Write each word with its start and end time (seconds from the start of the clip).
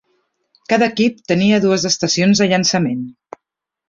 Cada 0.71 0.85
equip 0.93 1.19
tenia 1.31 1.59
dues 1.67 1.85
estacions 1.93 2.41
de 2.43 2.49
llançament. 2.55 3.05